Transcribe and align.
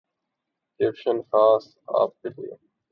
caption 0.79 1.21
خاص 1.21 1.67
آپ 1.95 2.21
کے 2.21 2.29
لیے 2.29 2.53